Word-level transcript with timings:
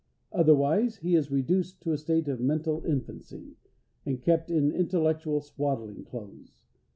Otherwise, 0.31 0.95
he 0.95 1.13
is 1.13 1.29
reduced 1.29 1.79
to 1.79 1.91
a 1.91 1.97
state 1.99 2.27
of 2.27 2.39
mental 2.39 2.83
infancy, 2.87 3.55
and 4.03 4.23
kept 4.23 4.49
in 4.49 4.71
intellectual 4.71 5.39
swaddling 5.41 6.03
clothes. 6.03 6.63